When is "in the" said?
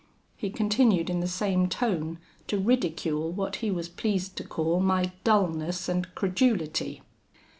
1.11-1.27